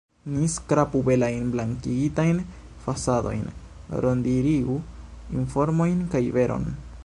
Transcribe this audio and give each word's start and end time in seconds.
Ni 0.35 0.45
skrapu 0.51 1.01
belajn 1.09 1.43
blankigitajn 1.55 2.39
fasadojn, 2.85 3.45
rondirigu 4.05 4.81
informojn 5.43 6.01
kaj 6.15 6.27
veron! 6.41 6.71